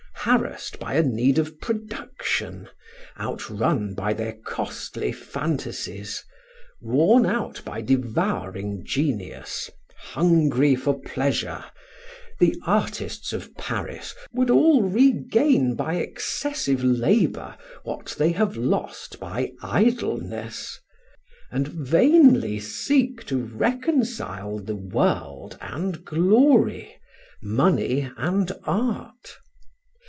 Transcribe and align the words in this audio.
Harassed 0.23 0.77
by 0.77 0.93
a 0.93 1.01
need 1.01 1.39
of 1.39 1.59
production, 1.59 2.69
outrun 3.19 3.95
by 3.95 4.13
their 4.13 4.33
costly 4.33 5.11
fantasies, 5.11 6.23
worn 6.79 7.25
out 7.25 7.59
by 7.65 7.81
devouring 7.81 8.85
genius, 8.85 9.71
hungry 9.97 10.75
for 10.75 10.99
pleasure, 11.01 11.63
the 12.39 12.55
artists 12.67 13.33
of 13.33 13.51
Paris 13.57 14.13
would 14.31 14.51
all 14.51 14.83
regain 14.83 15.73
by 15.73 15.95
excessive 15.95 16.83
labor 16.83 17.57
what 17.81 18.15
they 18.19 18.31
have 18.31 18.55
lost 18.55 19.19
by 19.19 19.51
idleness, 19.63 20.79
and 21.49 21.67
vainly 21.67 22.59
seek 22.59 23.23
to 23.25 23.37
reconcile 23.43 24.59
the 24.59 24.75
world 24.75 25.57
and 25.61 26.05
glory, 26.05 26.95
money 27.41 28.11
and 28.17 28.51
art. 28.65 29.37